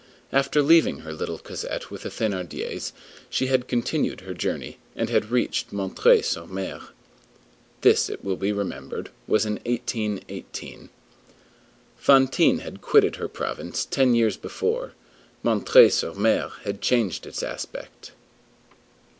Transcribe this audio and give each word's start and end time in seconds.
After 0.31 0.63
leaving 0.63 1.01
her 1.01 1.13
little 1.13 1.37
Cosette 1.37 1.91
with 1.91 2.01
the 2.01 2.09
Thénardiers, 2.09 2.91
she 3.29 3.45
had 3.45 3.67
continued 3.67 4.21
her 4.21 4.33
journey, 4.33 4.79
and 4.95 5.11
had 5.11 5.29
reached 5.29 5.71
M. 5.71 5.93
sur 6.23 6.41
M. 6.45 6.87
This, 7.81 8.09
it 8.09 8.23
will 8.23 8.35
be 8.35 8.51
remembered, 8.51 9.11
was 9.27 9.45
in 9.45 9.59
1818. 9.63 10.89
Fantine 11.97 12.61
had 12.61 12.81
quitted 12.81 13.17
her 13.17 13.27
province 13.27 13.85
ten 13.85 14.15
years 14.15 14.37
before. 14.37 14.93
M. 15.45 15.63
sur 15.67 16.13
M. 16.17 16.49
had 16.63 16.81
changed 16.81 17.27
its 17.27 17.43
aspect. 17.43 18.11